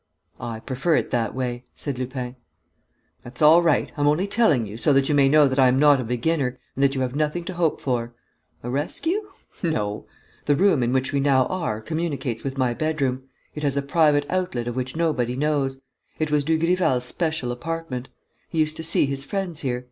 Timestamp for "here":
19.59-19.79